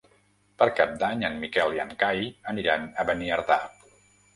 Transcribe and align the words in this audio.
Per 0.61 0.67
Cap 0.79 0.95
d'Any 1.03 1.21
en 1.29 1.37
Miquel 1.45 1.77
i 1.77 1.85
en 1.85 1.95
Cai 2.03 2.25
aniran 2.57 2.93
a 3.05 3.11
Beniardà. 3.13 3.65